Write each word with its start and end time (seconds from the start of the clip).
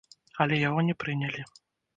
Але 0.45 0.55
яго 0.61 0.79
не 0.89 0.97
прынялі. 1.05 1.41